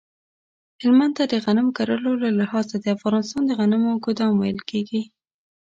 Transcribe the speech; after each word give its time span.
هلمند 0.81 1.13
ته 1.17 1.23
د 1.31 1.33
غنم 1.45 1.67
کرلو 1.77 2.11
له 2.23 2.29
لحاظه 2.39 2.75
د 2.79 2.85
افغانستان 2.97 3.41
د 3.45 3.51
غنمو 3.59 3.91
ګدام 4.05 4.33
ویل 4.37 4.59
کیږی 4.69 5.01